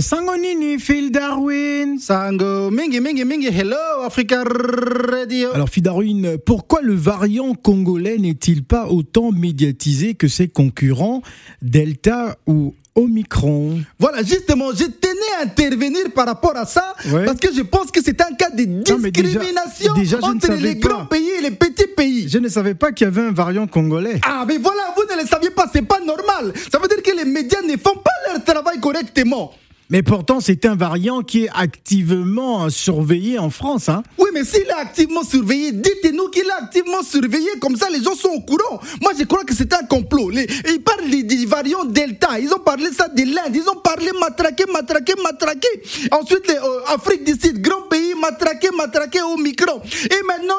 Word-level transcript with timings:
Sangonini, 0.00 0.78
Phil 0.78 1.10
Darwin. 1.10 1.98
Sango, 1.98 2.70
mingi, 2.70 3.00
mingi, 3.00 3.24
mingi, 3.24 3.48
hello, 3.48 3.76
Africa 4.04 4.44
Radio. 4.44 5.52
Alors, 5.54 5.68
Phil 5.68 5.82
Darwin, 5.82 6.38
pourquoi 6.44 6.80
le 6.82 6.94
variant 6.94 7.54
congolais 7.54 8.16
n'est-il 8.18 8.64
pas 8.64 8.86
autant 8.88 9.32
médiatisé 9.32 10.14
que 10.14 10.28
ses 10.28 10.48
concurrents 10.48 11.22
Delta 11.62 12.36
ou 12.46 12.74
Omicron? 12.94 13.80
Voilà, 13.98 14.22
justement, 14.22 14.70
je 14.72 14.84
tenais 14.84 15.32
à 15.40 15.44
intervenir 15.44 16.10
par 16.14 16.26
rapport 16.26 16.56
à 16.56 16.66
ça, 16.66 16.94
Ouais. 17.10 17.24
parce 17.24 17.38
que 17.40 17.52
je 17.54 17.62
pense 17.62 17.90
que 17.90 18.02
c'est 18.02 18.20
un 18.20 18.34
cas 18.34 18.50
de 18.50 18.64
Non, 18.64 18.98
mais 19.00 19.10
déjà- 19.10 19.38
discrimination 19.40 19.94
déjà, 19.94 20.18
entre 20.22 20.52
les 20.52 20.74
pas. 20.76 20.88
grands 20.88 21.06
pays 21.06 21.28
et 21.38 21.42
les 21.42 21.50
petits 21.52 21.86
pays. 21.96 22.28
Je 22.28 22.38
ne 22.38 22.48
savais 22.48 22.74
pas 22.74 22.92
qu'il 22.92 23.04
y 23.06 23.08
avait 23.08 23.22
un 23.22 23.32
variant 23.32 23.66
congolais. 23.66 24.20
Ah, 24.24 24.44
mais 24.46 24.58
voilà, 24.58 24.94
vous 24.96 25.02
ne 25.14 25.20
le 25.22 25.26
saviez 25.26 25.50
pas, 25.50 25.68
c'est 25.72 25.82
pas 25.82 26.00
normal. 26.00 26.52
Ça 26.70 26.78
veut 26.78 26.88
dire 26.88 27.02
que 27.02 27.16
les 27.16 27.24
médias 27.24 27.62
ne 27.62 27.76
font 27.76 27.96
pas 27.96 28.10
leur 28.32 28.44
travail 28.44 28.78
correctement. 28.80 29.52
Mais 29.90 30.02
pourtant, 30.02 30.40
c'est 30.40 30.66
un 30.66 30.74
variant 30.74 31.22
qui 31.22 31.44
est 31.44 31.50
activement 31.54 32.68
surveillé 32.68 33.38
en 33.38 33.48
France. 33.48 33.88
Hein. 33.88 34.02
Oui, 34.18 34.28
mais 34.34 34.44
s'il 34.44 34.62
est 34.62 34.70
activement 34.70 35.22
surveillé, 35.22 35.72
dites-nous 35.72 36.28
qu'il 36.28 36.44
est 36.44 36.62
activement 36.62 37.02
surveillé, 37.02 37.48
comme 37.58 37.74
ça 37.74 37.88
les 37.90 38.02
gens 38.02 38.14
sont 38.14 38.28
au 38.28 38.40
courant. 38.40 38.80
Moi, 39.00 39.12
je 39.18 39.24
crois 39.24 39.44
que 39.44 39.54
c'est 39.54 39.72
un 39.72 39.86
complot. 39.86 40.30
Ils 40.32 40.82
parlent 40.82 41.08
des, 41.08 41.46
variants 41.46 41.86
Delta, 41.86 42.38
ils 42.38 42.52
ont 42.52 42.58
parlé 42.58 42.92
ça 42.92 43.08
de 43.08 43.22
l'Inde, 43.22 43.54
ils 43.54 43.66
ont 43.68 43.80
parlé 43.80 44.10
matraqué, 44.20 44.64
matraqué, 44.70 45.14
matraqué. 45.22 45.68
Ensuite, 46.10 46.46
les, 46.48 46.56
euh, 46.56 46.94
Afrique 46.94 47.24
du 47.24 47.32
Sud, 47.32 47.62
grand 47.62 47.82
pays, 47.88 48.12
matraqué, 48.20 48.68
matraqué 48.76 49.22
au 49.22 49.38
micro. 49.38 49.80
Et 50.04 50.22
maintenant, 50.26 50.56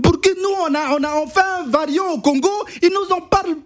pour 0.00 0.20
que 0.20 0.30
nous, 0.30 0.54
on 0.68 0.74
a, 0.74 0.96
on 0.96 1.02
a 1.02 1.12
enfin 1.24 1.64
un 1.64 1.70
variant 1.70 2.12
au 2.12 2.20
Congo, 2.20 2.50
ils 2.80 2.90
nous 2.90 3.16
en 3.16 3.20
parlent 3.22 3.56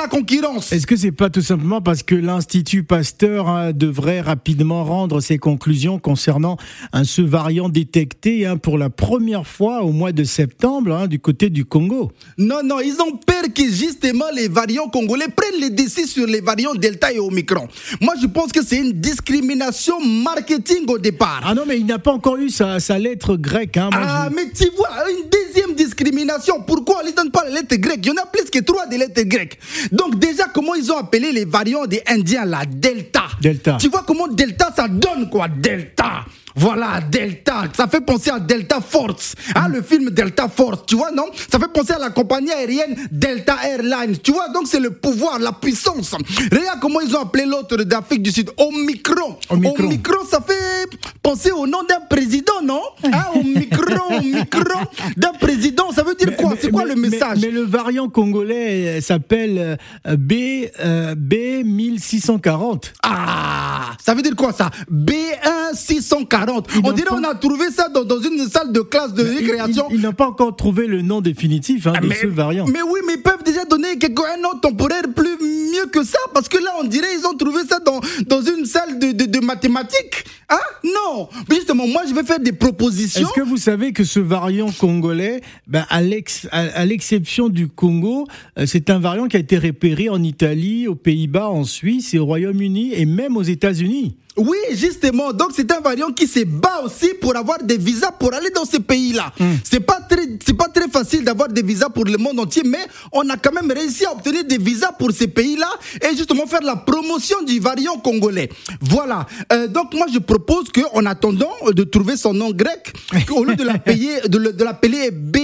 la 0.00 0.08
concurrence. 0.08 0.72
Est-ce 0.72 0.86
que 0.86 0.96
c'est 0.96 1.12
pas 1.12 1.28
tout 1.30 1.42
simplement 1.42 1.80
parce 1.80 2.02
que 2.02 2.14
l'Institut 2.14 2.82
Pasteur 2.84 3.48
hein, 3.48 3.72
devrait 3.72 4.20
rapidement 4.20 4.84
rendre 4.84 5.20
ses 5.20 5.38
conclusions 5.38 5.98
concernant 5.98 6.56
hein, 6.92 7.04
ce 7.04 7.22
variant 7.22 7.68
détecté 7.68 8.46
hein, 8.46 8.56
pour 8.56 8.78
la 8.78 8.88
première 8.90 9.46
fois 9.46 9.82
au 9.82 9.92
mois 9.92 10.12
de 10.12 10.24
septembre 10.24 10.92
hein, 10.94 11.06
du 11.06 11.18
côté 11.18 11.50
du 11.50 11.64
Congo? 11.64 12.12
Non, 12.38 12.60
non, 12.64 12.80
ils 12.80 12.96
ont 13.00 13.16
peur 13.16 13.42
que 13.54 13.62
justement 13.64 14.24
les 14.34 14.48
variants 14.48 14.88
congolais 14.88 15.28
prennent 15.28 15.60
les 15.60 15.70
décisions 15.70 15.90
sur 16.06 16.26
les 16.26 16.40
variants 16.40 16.74
Delta 16.74 17.12
et 17.12 17.18
Omicron. 17.18 17.68
Moi, 18.00 18.14
je 18.20 18.26
pense 18.26 18.52
que 18.52 18.64
c'est 18.64 18.78
une 18.78 18.92
discrimination 18.92 20.00
marketing 20.00 20.84
au 20.88 20.98
départ. 20.98 21.42
Ah 21.44 21.54
non, 21.54 21.64
mais 21.66 21.78
il 21.78 21.86
n'a 21.86 21.98
pas 21.98 22.12
encore 22.12 22.36
eu 22.36 22.48
sa, 22.48 22.80
sa 22.80 22.98
lettre 22.98 23.36
grecque. 23.36 23.76
Moi, 23.76 23.90
Ah, 23.92 24.28
je- 24.30 24.34
mais 24.36 24.50
tu 24.50 24.70
vois, 24.76 24.88
une 25.10 25.28
deuxième 25.28 25.74
discrimination. 25.76 26.62
Pourquoi 26.66 27.00
on 27.02 27.06
ne 27.06 27.12
donne 27.14 27.30
pas 27.30 27.39
les 27.50 27.56
lettres 27.56 27.76
grecques. 27.76 28.00
Il 28.04 28.08
y 28.08 28.10
en 28.12 28.22
a 28.22 28.26
plus 28.26 28.48
que 28.50 28.60
trois 28.60 28.86
des 28.86 28.98
lettres 28.98 29.22
grecques. 29.22 29.58
Donc, 29.92 30.18
déjà, 30.18 30.44
comment 30.54 30.74
ils 30.74 30.90
ont 30.90 30.96
appelé 30.98 31.32
les 31.32 31.44
variants 31.44 31.86
des 31.86 32.02
Indiens, 32.06 32.44
la 32.44 32.64
Delta? 32.66 33.24
Delta. 33.40 33.76
Tu 33.80 33.88
vois 33.88 34.04
comment 34.06 34.28
Delta, 34.28 34.72
ça 34.74 34.88
donne 34.88 35.28
quoi? 35.30 35.48
Delta. 35.48 36.24
Voilà, 36.56 37.00
Delta, 37.00 37.62
ça 37.76 37.86
fait 37.86 38.00
penser 38.00 38.28
à 38.30 38.40
Delta 38.40 38.80
Force, 38.80 39.34
hein, 39.54 39.68
le 39.68 39.82
film 39.82 40.10
Delta 40.10 40.48
Force, 40.48 40.80
tu 40.84 40.96
vois, 40.96 41.12
non? 41.12 41.26
Ça 41.50 41.60
fait 41.60 41.72
penser 41.72 41.92
à 41.92 41.98
la 42.00 42.10
compagnie 42.10 42.50
aérienne 42.50 42.96
Delta 43.12 43.56
Airlines, 43.64 44.18
tu 44.18 44.32
vois, 44.32 44.48
donc 44.48 44.66
c'est 44.66 44.80
le 44.80 44.90
pouvoir, 44.90 45.38
la 45.38 45.52
puissance. 45.52 46.10
Regarde 46.50 46.80
comment 46.80 47.00
ils 47.02 47.14
ont 47.16 47.20
appelé 47.20 47.44
l'autre 47.46 47.76
d'Afrique 47.84 48.22
du 48.22 48.32
Sud, 48.32 48.50
Omicron. 48.56 49.36
Omicron. 49.48 49.84
Omicron, 49.84 50.26
ça 50.28 50.40
fait 50.44 50.88
penser 51.22 51.52
au 51.52 51.68
nom 51.68 51.84
d'un 51.88 52.00
président, 52.10 52.60
non? 52.64 52.82
Hein, 53.04 53.26
Omicron, 53.36 54.16
Omicron, 54.18 54.80
d'un 55.16 55.32
président, 55.34 55.92
ça 55.92 56.02
veut 56.02 56.16
dire 56.16 56.36
quoi? 56.36 56.54
C'est 56.60 56.72
quoi 56.72 56.84
mais- 56.84 56.94
le 56.96 57.00
mais- 57.00 57.10
mais, 57.40 57.50
le 57.50 57.62
variant 57.62 58.08
congolais 58.08 58.98
euh, 58.98 59.00
s'appelle 59.00 59.78
euh, 60.06 60.16
B, 60.16 60.32
euh, 60.80 61.14
B1640. 61.14 62.92
Ah, 63.02 63.90
ça 64.04 64.14
veut 64.14 64.22
dire 64.22 64.36
quoi 64.36 64.52
ça? 64.52 64.70
B1 64.90 65.74
640. 65.74 66.68
Ils 66.74 66.78
On 66.78 66.88
n'ont 66.88 66.92
dirait 66.92 67.08
pas- 67.08 67.16
on 67.16 67.24
a 67.24 67.34
trouvé 67.34 67.70
ça 67.70 67.88
dans, 67.88 68.04
dans 68.04 68.20
une 68.20 68.48
salle 68.48 68.72
de 68.72 68.80
classe 68.80 69.14
de 69.14 69.22
récréation. 69.22 69.86
Ils, 69.90 70.00
n'ont 70.00 70.12
pas 70.12 70.26
encore 70.26 70.54
trouvé 70.56 70.86
le 70.86 71.02
nom 71.02 71.20
définitif 71.20 71.86
hein, 71.86 71.92
de 72.00 72.06
mais, 72.06 72.14
ce 72.16 72.26
variant. 72.26 72.66
mais 72.66 72.82
oui, 72.82 73.00
mais 73.06 73.14
ils 73.14 73.22
peuvent 73.22 73.42
déjà 73.44 73.64
donner 73.64 73.98
quelque, 73.98 74.22
un 74.22 74.40
nom 74.40 74.58
temporaire 74.60 75.02
plus 75.14 75.36
mieux 75.72 75.86
que 75.92 76.04
ça, 76.04 76.18
parce 76.34 76.48
que 76.48 76.58
là, 76.58 76.72
on 76.80 76.84
dirait 76.84 77.08
ils 77.18 77.26
ont 77.26 77.36
trouvé 77.36 77.62
ça 77.68 77.78
dans, 77.80 78.00
dans 78.26 78.42
une 78.42 78.64
salle 78.64 78.98
de, 78.98 79.12
de, 79.12 79.24
de 79.26 79.38
mathématiques. 79.40 80.24
Hein? 80.50 80.58
Non. 80.84 81.28
Mais 81.48 81.56
justement, 81.56 81.86
moi, 81.86 82.02
je 82.08 82.14
vais 82.14 82.24
faire 82.24 82.40
des 82.40 82.52
propositions. 82.52 83.22
Est-ce 83.22 83.32
que 83.32 83.40
vous 83.46 83.56
savez 83.56 83.92
que 83.92 84.04
ce 84.04 84.18
variant 84.20 84.70
congolais, 84.72 85.40
ben, 85.66 85.86
à 85.90 86.02
l'ex- 86.02 86.48
à- 86.50 86.60
à 86.80 86.84
l'exception 86.84 87.48
du 87.48 87.68
Congo, 87.68 88.26
euh, 88.58 88.66
c'est 88.66 88.90
un 88.90 88.98
variant 88.98 89.28
qui 89.28 89.36
a 89.36 89.40
été 89.40 89.58
repéré 89.58 90.08
en 90.08 90.22
Italie, 90.22 90.88
aux 90.88 90.94
Pays-Bas, 90.96 91.48
en 91.50 91.64
Suisse 91.64 92.14
et 92.14 92.18
au 92.18 92.24
Royaume-Uni 92.26 92.92
et 92.94 93.06
même 93.06 93.36
aux 93.36 93.42
États-Unis? 93.42 94.16
Oui, 94.36 94.58
justement. 94.72 95.32
Donc, 95.32 95.50
c'est 95.54 95.70
un 95.72 95.80
variant 95.80 96.12
qui 96.12 96.26
se 96.26 96.44
bat 96.44 96.82
aussi 96.84 97.14
pour 97.20 97.36
avoir 97.36 97.62
des 97.62 97.76
visas 97.76 98.12
pour 98.12 98.32
aller 98.32 98.50
dans 98.50 98.64
ces 98.64 98.80
pays-là. 98.80 99.32
Mmh. 99.38 99.44
C'est 99.64 99.80
pas 99.80 100.00
très, 100.08 100.22
c'est 100.44 100.56
pas 100.56 100.68
très 100.68 100.88
facile 100.88 101.24
d'avoir 101.24 101.48
des 101.48 101.62
visas 101.62 101.88
pour 101.88 102.04
le 102.04 102.16
monde 102.16 102.38
entier, 102.38 102.62
mais 102.64 102.86
on 103.12 103.28
a 103.28 103.36
quand 103.36 103.52
même 103.52 103.70
réussi 103.70 104.04
à 104.04 104.12
obtenir 104.12 104.44
des 104.44 104.58
visas 104.58 104.92
pour 104.92 105.10
ces 105.10 105.26
pays-là 105.26 105.68
et 106.02 106.16
justement 106.16 106.46
faire 106.46 106.62
la 106.62 106.76
promotion 106.76 107.42
du 107.42 107.58
variant 107.58 107.98
congolais. 107.98 108.50
Voilà. 108.80 109.26
Euh, 109.52 109.66
donc, 109.66 109.94
moi, 109.94 110.06
je 110.12 110.18
propose 110.18 110.68
que, 110.70 110.82
en 110.92 111.06
attendant 111.06 111.52
de 111.72 111.82
trouver 111.84 112.16
son 112.16 112.32
nom 112.32 112.52
grec, 112.52 112.92
au 113.30 113.44
lieu 113.44 113.56
de 113.56 113.64
l'appeler, 113.64 114.20
de 114.28 114.64
l'appeler 114.64 115.10
B 115.10 115.36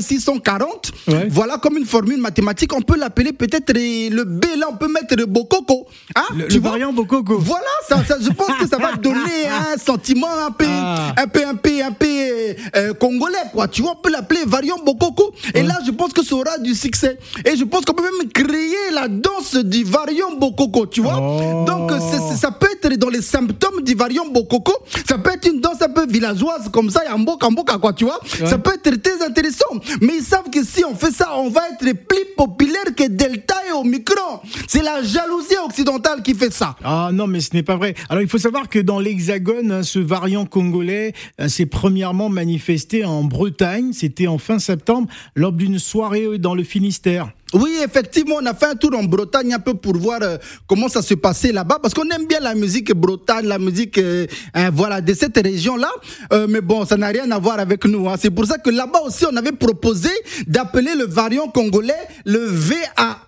640. 0.00 0.92
Ouais. 1.08 1.28
Voilà 1.30 1.58
comme 1.58 1.76
une 1.76 1.86
formule 1.86 2.20
mathématique. 2.20 2.74
On 2.74 2.82
peut 2.82 2.98
l'appeler 2.98 3.32
peut-être 3.32 3.72
le 3.72 4.24
B. 4.24 4.44
Là, 4.56 4.66
on 4.70 4.76
peut 4.76 4.88
mettre 4.88 5.14
le 5.16 5.26
Bococo. 5.26 5.86
Hein, 6.14 6.22
le, 6.36 6.48
tu 6.48 6.56
le 6.56 6.60
vois 6.60 6.72
variant 6.72 6.92
Bococo. 6.92 7.38
Voilà, 7.38 7.64
je 7.88 8.30
pense 8.30 8.56
que 8.58 8.68
ça 8.68 8.78
va 8.78 8.96
donner 9.02 9.46
un 9.48 9.78
sentiment 9.78 10.28
un 10.46 10.50
peu, 10.50 10.66
ah. 10.68 11.14
un 11.16 11.26
peu, 11.26 11.46
un 11.46 11.54
peu, 11.54 11.82
un 11.82 11.92
peu 11.92 12.94
congolais, 12.98 13.36
quoi. 13.52 13.68
Tu 13.68 13.82
vois, 13.82 13.92
on 13.92 14.00
peut 14.00 14.10
l'appeler 14.10 14.40
variant 14.46 14.78
Bococo. 14.84 15.32
Et 15.54 15.62
là, 15.62 15.78
je 15.84 15.90
pense 15.90 16.12
que 16.12 16.24
ça 16.24 16.34
aura 16.34 16.58
du 16.58 16.74
succès. 16.74 17.18
Et 17.44 17.56
je 17.56 17.64
pense 17.64 17.84
qu'on 17.84 17.94
peut 17.94 18.02
même 18.02 18.30
créer 18.30 18.90
la 18.92 19.08
danse 19.08 19.56
du 19.56 19.84
variant 19.84 20.32
Bococo, 20.38 20.86
tu 20.86 21.00
vois. 21.00 21.18
Oh. 21.20 21.64
Donc, 21.66 21.90
ça 22.38 22.50
peut 22.50 22.68
être 22.72 22.96
dans 22.96 23.08
les 23.08 23.22
symptômes 23.22 23.82
du 23.82 23.94
variant 23.94 24.26
Bococo. 24.26 24.72
Ça 25.08 25.18
peut 25.18 25.30
être 25.32 25.46
une 25.46 25.60
danse 25.60 25.71
villageoise, 26.12 26.68
comme 26.70 26.90
ça, 26.90 27.04
et 27.04 27.08
en 27.08 27.18
boca, 27.18 27.46
en 27.46 27.52
boca, 27.52 27.78
quoi, 27.78 27.92
tu 27.92 28.04
vois. 28.04 28.20
Ça 28.24 28.58
peut 28.58 28.72
être 28.74 29.02
très 29.02 29.24
intéressant. 29.24 29.74
Mais 30.00 30.18
ils 30.18 30.24
savent 30.24 30.50
que 30.50 30.62
si 30.64 30.84
on 30.84 30.94
fait 30.94 31.10
ça, 31.10 31.36
on 31.36 31.48
va 31.48 31.62
être 31.70 31.92
plus 32.06 32.26
populaire 32.36 32.94
que 32.96 33.08
Delta 33.08 33.54
et 33.68 33.72
Omicron. 33.72 34.40
C'est 34.66 34.82
la 34.82 35.02
jalousie 35.02 35.56
occidentale 35.64 36.22
qui 36.22 36.34
fait 36.34 36.52
ça. 36.52 36.76
Ah 36.84 37.10
non, 37.12 37.26
mais 37.26 37.40
ce 37.40 37.54
n'est 37.54 37.62
pas 37.62 37.76
vrai. 37.76 37.94
Alors 38.08 38.22
il 38.22 38.28
faut 38.28 38.38
savoir 38.38 38.68
que 38.68 38.78
dans 38.78 39.00
l'Hexagone, 39.00 39.72
hein, 39.72 39.82
ce 39.82 39.98
variant 39.98 40.46
congolais 40.46 41.14
euh, 41.40 41.48
s'est 41.48 41.66
premièrement 41.66 42.28
manifesté 42.28 43.04
en 43.04 43.24
Bretagne. 43.24 43.92
C'était 43.92 44.26
en 44.26 44.38
fin 44.38 44.58
septembre, 44.58 45.08
lors 45.34 45.52
d'une 45.52 45.78
soirée 45.78 46.38
dans 46.38 46.54
le 46.54 46.64
Finistère. 46.64 47.30
Oui, 47.52 47.76
effectivement, 47.84 48.36
on 48.40 48.46
a 48.46 48.54
fait 48.54 48.66
un 48.66 48.74
tour 48.74 48.90
en 48.96 49.04
Bretagne 49.04 49.52
un 49.54 49.58
peu 49.58 49.74
pour 49.74 49.96
voir 49.96 50.20
euh, 50.22 50.38
comment 50.66 50.88
ça 50.88 51.02
se 51.02 51.14
passait 51.14 51.52
là-bas, 51.52 51.78
parce 51.82 51.92
qu'on 51.94 52.08
aime 52.08 52.26
bien 52.26 52.40
la 52.40 52.54
musique 52.54 52.92
bretagne, 52.94 53.46
la 53.46 53.58
musique 53.58 53.98
euh, 53.98 54.26
hein, 54.54 54.70
voilà, 54.72 55.00
de 55.00 55.12
cette 55.14 55.36
région-là. 55.36 55.90
Euh, 56.32 56.46
mais 56.48 56.60
bon, 56.60 56.84
ça 56.86 56.96
n'a 56.96 57.08
rien 57.08 57.30
à 57.30 57.38
voir 57.38 57.58
avec 57.58 57.84
nous. 57.84 58.08
hein. 58.08 58.14
C'est 58.18 58.30
pour 58.30 58.46
ça 58.46 58.58
que 58.58 58.70
là-bas 58.70 59.00
aussi, 59.04 59.24
on 59.30 59.36
avait 59.36 59.52
proposé 59.52 60.10
d'appeler 60.46 60.94
le 60.94 61.04
variant 61.06 61.48
congolais 61.48 61.94
le 62.24 62.38
VA. 62.46 63.18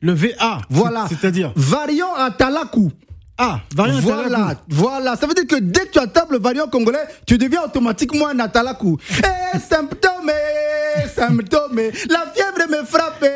Le 0.00 0.12
VA. 0.12 0.60
Voilà. 0.70 1.06
C'est-à-dire 1.08 1.52
Variant 1.56 2.14
Atalakou. 2.16 2.90
Ah, 3.38 3.60
variant 3.74 3.98
Voilà, 4.00 4.54
voilà. 4.68 5.16
Ça 5.16 5.26
veut 5.26 5.34
dire 5.34 5.46
que 5.46 5.56
dès 5.56 5.86
que 5.86 5.92
tu 5.92 5.98
attrapes 5.98 6.30
le 6.30 6.38
variant 6.38 6.68
congolais, 6.68 7.04
tu 7.26 7.38
deviens 7.38 7.62
automatiquement 7.64 8.28
un 8.28 8.38
atalakou. 8.38 8.98
Eh, 9.18 9.58
symptômes, 9.58 10.28
eh, 10.28 10.71
symptômes. 11.14 11.90
La 12.10 12.24
fièvre 12.34 12.68
me 12.70 12.84
frappe, 12.84 13.26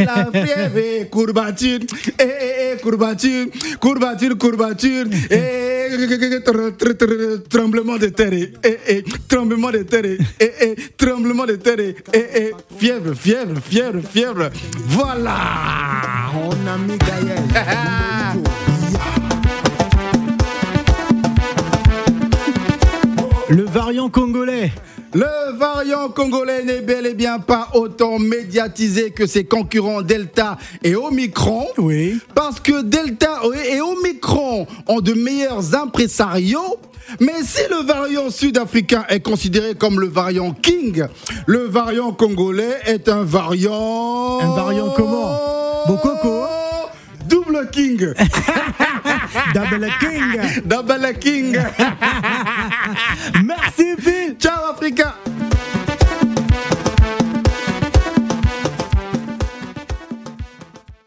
la 0.00 0.30
fièvre, 0.32 1.08
courbature, 1.10 1.80
eh, 2.18 2.22
eh, 2.24 2.72
eh, 2.72 2.76
courbature, 2.82 3.46
courbature, 3.80 4.36
courbature, 4.38 5.06
eh, 5.30 5.88
tr- 6.44 7.42
tremblement 7.48 7.96
de 7.98 8.08
terre, 8.08 8.48
eh, 8.62 8.78
eh, 8.88 9.04
tremblement 9.28 9.70
de 9.70 9.82
terre, 9.82 10.18
eh, 10.40 10.50
eh, 10.60 10.74
tremblement 10.96 11.46
de 11.46 11.56
terre, 11.56 11.94
eh, 12.12 12.26
eh, 12.34 12.52
fièvre, 12.78 13.14
fièvre, 13.14 13.60
fièvre, 13.60 14.00
fièvre. 14.02 14.50
Voilà. 14.86 15.36
Mon 16.34 16.50
ami 16.72 16.96
Gaël. 16.98 17.42
Le 23.48 23.62
variant 23.64 24.08
congolais. 24.08 24.72
Le 25.16 25.56
variant 25.56 26.10
congolais 26.10 26.62
n'est 26.62 26.82
bel 26.82 27.06
et 27.06 27.14
bien 27.14 27.38
pas 27.38 27.70
autant 27.72 28.18
médiatisé 28.18 29.12
que 29.12 29.26
ses 29.26 29.44
concurrents 29.44 30.02
Delta 30.02 30.58
et 30.82 30.94
Omicron. 30.94 31.66
Oui. 31.78 32.20
Parce 32.34 32.60
que 32.60 32.82
Delta 32.82 33.40
et 33.72 33.80
Omicron 33.80 34.66
ont 34.86 35.00
de 35.00 35.14
meilleurs 35.14 35.74
impresarios. 35.74 36.76
Mais 37.18 37.42
si 37.44 37.62
le 37.70 37.86
variant 37.86 38.28
sud-africain 38.28 39.06
est 39.08 39.20
considéré 39.20 39.74
comme 39.74 40.00
le 40.00 40.08
variant 40.08 40.52
King, 40.52 41.06
le 41.46 41.60
variant 41.60 42.12
congolais 42.12 42.76
est 42.84 43.08
un 43.08 43.24
variant. 43.24 44.40
Un 44.42 44.54
variant 44.54 44.90
comment? 44.90 45.38
Bokoko? 45.86 46.44
Double 47.26 47.70
King 47.72 48.12
Double 49.52 49.88
King. 50.00 50.62
Double 50.66 51.12
King. 51.14 51.52
Merci 53.44 53.96
Phil. 53.96 54.36
Ciao 54.38 54.70
Africa 54.72 55.25